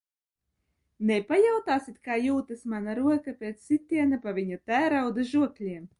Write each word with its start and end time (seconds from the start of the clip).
Nepajautāsiet, 1.09 1.99
kā 2.09 2.17
jūtas 2.21 2.65
mana 2.73 2.95
roka 3.01 3.35
pēc 3.43 3.63
sitiena 3.69 4.23
pa 4.25 4.35
viņa 4.41 4.61
tērauda 4.73 5.31
žokļiem? 5.35 5.87